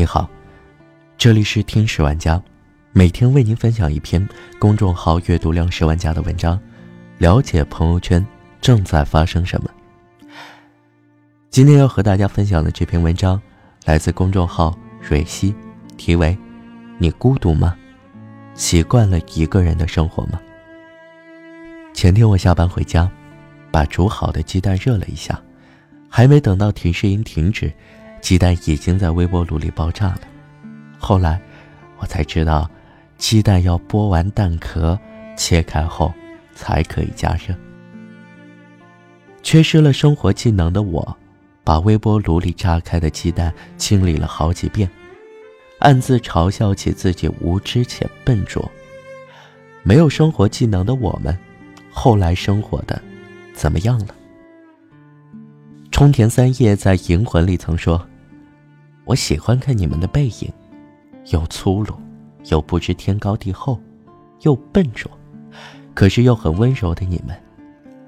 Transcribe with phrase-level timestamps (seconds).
[0.00, 0.26] 你好，
[1.18, 2.42] 这里是听十万家，
[2.92, 4.26] 每天为您分享一篇
[4.58, 6.58] 公众号阅读量十万加的文章，
[7.18, 8.26] 了解朋友圈
[8.62, 9.68] 正在发生什么。
[11.50, 13.38] 今天要和大家分享的这篇文章
[13.84, 15.54] 来自公众号蕊希，
[15.98, 16.34] 题为
[16.96, 17.76] “你孤独吗？
[18.54, 20.40] 习惯了一个人的生活吗？”
[21.92, 23.06] 前天我下班回家，
[23.70, 25.38] 把煮好的鸡蛋热了一下，
[26.08, 27.70] 还没等到提示音停止。
[28.20, 30.20] 鸡蛋已经在微波炉里爆炸了。
[30.98, 31.40] 后来，
[31.98, 32.70] 我才知道，
[33.16, 34.98] 鸡蛋要剥完蛋壳，
[35.36, 36.12] 切开后
[36.54, 37.54] 才可以加热。
[39.42, 41.16] 缺失了生活技能的我，
[41.64, 44.88] 把微波炉里炸开的鸡蛋清理了好几遍，
[45.78, 48.70] 暗自嘲笑起自己无知且笨拙。
[49.82, 51.36] 没有生活技能的我们，
[51.90, 53.00] 后来生活的
[53.54, 54.14] 怎么样了？
[55.90, 58.06] 冲田三叶在《银魂》里曾说。
[59.04, 60.52] 我喜欢看你们的背影，
[61.32, 61.94] 又粗鲁，
[62.50, 63.80] 又不知天高地厚，
[64.42, 65.10] 又笨拙，
[65.94, 67.36] 可是又很温柔的你们，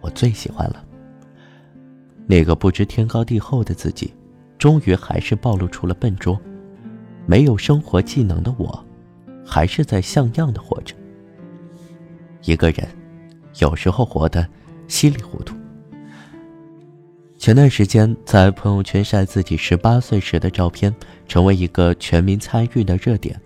[0.00, 0.84] 我最喜欢了。
[2.26, 4.12] 那个不知天高地厚的自己，
[4.58, 6.38] 终于还是暴露出了笨拙。
[7.26, 8.84] 没有生活技能的我，
[9.44, 10.94] 还是在像样的活着。
[12.44, 12.88] 一个人，
[13.60, 14.48] 有时候活得
[14.86, 15.54] 稀里糊涂。
[17.38, 20.92] 前段时间在朋友圈晒自己十八岁时的照片，
[21.28, 23.40] 成为一个全民参与的热点。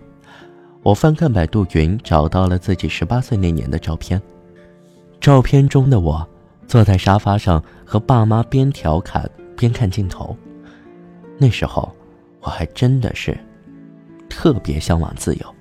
[0.81, 4.19] 我翻看百度云，找到了自己十八岁那年的照片。
[5.21, 6.27] 照片中的我
[6.67, 10.35] 坐在沙发上，和爸妈边调侃边看镜头。
[11.37, 11.89] 那时候
[12.41, 13.37] 我还真的是
[14.27, 15.55] 特别向往自由。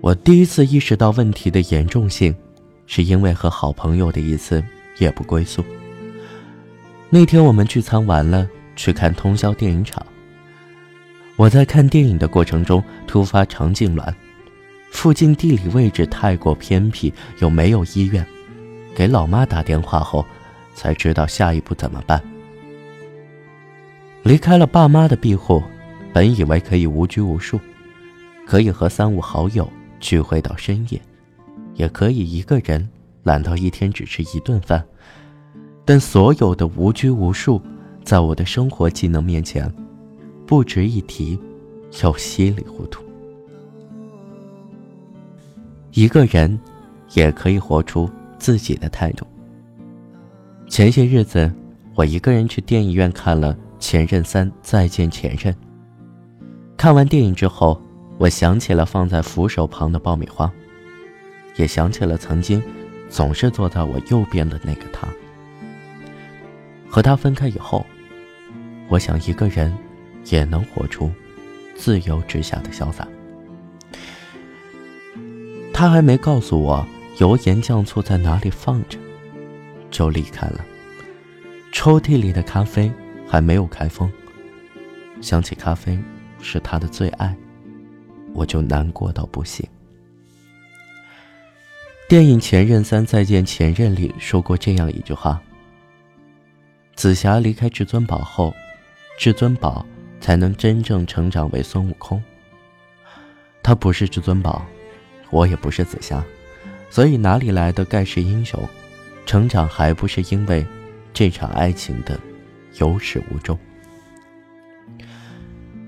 [0.00, 2.34] 我第一次意识到问题的严重性，
[2.86, 4.64] 是因为和好朋友的一次。
[4.98, 5.64] 夜不归宿。
[7.08, 10.04] 那天我们聚餐完了，去看通宵电影场。
[11.36, 14.12] 我在看电影的过程中突发肠痉挛，
[14.90, 18.26] 附近地理位置太过偏僻，又没有医院。
[18.94, 20.24] 给老妈打电话后，
[20.74, 22.22] 才知道下一步怎么办。
[24.22, 25.62] 离开了爸妈的庇护，
[26.12, 27.60] 本以为可以无拘无束，
[28.46, 29.70] 可以和三五好友
[30.00, 31.00] 聚会到深夜，
[31.74, 32.88] 也可以一个人。
[33.26, 34.86] 懒到一天只吃一顿饭，
[35.84, 37.60] 但所有的无拘无束，
[38.04, 39.68] 在我的生活技能面前，
[40.46, 41.36] 不值一提，
[42.04, 43.04] 又稀里糊涂。
[45.90, 46.56] 一个人，
[47.14, 49.26] 也可以活出自己的态度。
[50.68, 51.52] 前些日子，
[51.96, 55.52] 我一个人去电影院看了《前任三：再见前任》。
[56.76, 57.82] 看完电影之后，
[58.18, 60.48] 我想起了放在扶手旁的爆米花，
[61.56, 62.62] 也想起了曾经。
[63.08, 65.08] 总是坐在我右边的那个他，
[66.88, 67.84] 和他分开以后，
[68.88, 69.76] 我想一个人
[70.26, 71.10] 也能活出
[71.74, 73.06] 自由之下的潇洒。
[75.72, 76.86] 他还没告诉我
[77.18, 78.98] 油盐酱醋在哪里放着，
[79.90, 80.64] 就离开了。
[81.72, 82.90] 抽屉里的咖啡
[83.28, 84.10] 还没有开封，
[85.20, 85.98] 想起咖啡
[86.40, 87.36] 是他的最爱，
[88.32, 89.66] 我就难过到不行。
[92.08, 95.42] 电影《前任三：再见前任》里说过这样一句话
[96.94, 98.54] ：“紫霞离开至尊宝后，
[99.18, 99.84] 至尊宝
[100.20, 102.22] 才能真正成长为孙悟空。
[103.60, 104.64] 他不是至尊宝，
[105.30, 106.24] 我也不是紫霞，
[106.90, 108.62] 所以哪里来的盖世英雄？
[109.24, 110.64] 成长还不是因为
[111.12, 112.16] 这场爱情的
[112.74, 113.58] 有始无终？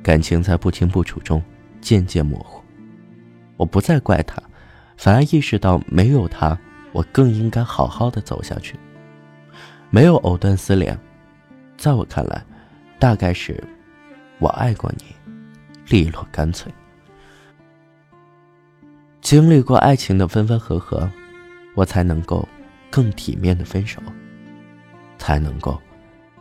[0.03, 1.41] 感情在不清不楚中
[1.81, 2.61] 渐渐模糊，
[3.57, 4.43] 我不再怪他。”
[4.99, 6.59] 反而意识到，没有他，
[6.93, 8.75] 我更应该好好的走下去。
[9.91, 10.99] 没有藕断丝连，
[11.77, 12.45] 在我看来，
[12.99, 13.63] 大概是
[14.41, 15.05] 我爱过你，
[15.87, 16.71] 利落干脆。
[19.21, 21.09] 经历过爱情的分分合合，
[21.77, 22.47] 我才能够
[22.91, 24.03] 更体面的分手，
[25.17, 25.81] 才能够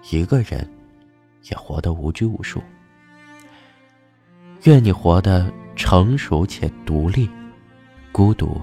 [0.10, 0.68] 一个人
[1.44, 2.60] 也活得无拘无束。
[4.64, 7.30] 愿你活得成熟且独立。
[8.18, 8.60] 孤独，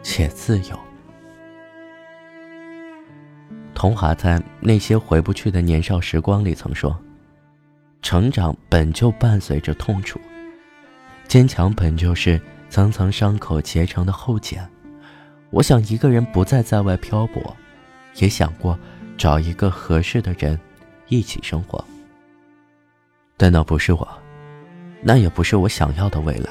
[0.00, 0.78] 且自由。
[3.74, 6.96] 童华在《那些回不去的年少时光》里曾说
[8.00, 10.20] ：“成长本就伴随着痛楚，
[11.26, 12.40] 坚强本就是
[12.70, 14.64] 层层伤口结成的厚茧。”
[15.50, 17.56] 我想一个人不再在外漂泊，
[18.14, 18.78] 也想过
[19.18, 20.56] 找一个合适的人
[21.08, 21.84] 一起生活，
[23.36, 24.08] 但那不是我，
[25.02, 26.48] 那也不是我想要的未来。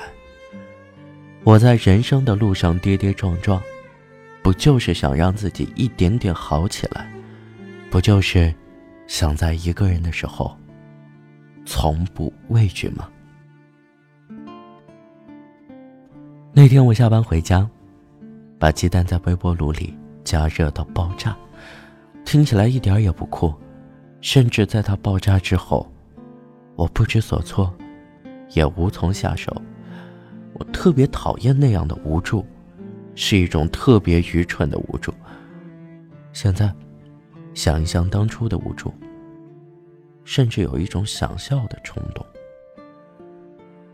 [1.45, 3.61] 我在人生的路上跌跌撞撞，
[4.41, 7.07] 不就是想让自己一点点好起来？
[7.91, 8.51] 不就是
[9.05, 10.57] 想在一个人的时候
[11.63, 13.07] 从不畏惧吗？
[16.51, 17.69] 那天我下班回家，
[18.57, 21.37] 把鸡蛋在微波炉里加热到爆炸，
[22.25, 23.53] 听起来一点也不酷，
[24.19, 25.87] 甚至在它爆炸之后，
[26.75, 27.71] 我不知所措，
[28.49, 29.55] 也无从下手。
[30.55, 32.45] 我特别讨厌那样的无助，
[33.13, 35.13] 是一种特别愚蠢的无助。
[36.31, 36.73] 现在
[37.53, 38.93] 想一想当初的无助，
[40.23, 42.25] 甚至有一种想笑的冲动，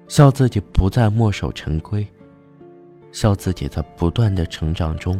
[0.08, 2.08] 笑自己不再墨守成规。
[3.12, 5.20] 笑自己在不断的成长中，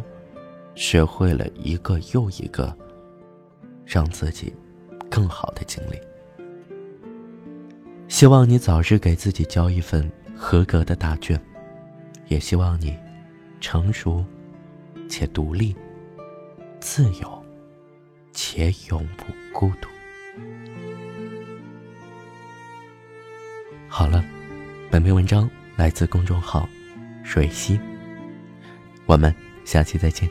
[0.74, 2.74] 学会了一个又一个
[3.84, 4.54] 让自己
[5.10, 5.98] 更好的经历。
[8.08, 10.10] 希望你早日给自己交一份
[10.44, 11.40] 合格的答卷，
[12.26, 12.98] 也希望你
[13.60, 14.24] 成熟
[15.08, 15.74] 且独立，
[16.80, 17.46] 自由
[18.32, 19.88] 且永不孤独。
[23.86, 24.22] 好了，
[24.90, 26.68] 本篇文章来自公众号。
[27.22, 27.78] 水溪，
[29.06, 29.32] 我们
[29.64, 30.28] 下期再见。